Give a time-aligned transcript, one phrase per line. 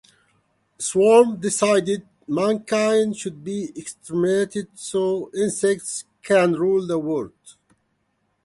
[0.79, 7.55] Swarm decided mankind should be exterminated so insects can rule the world.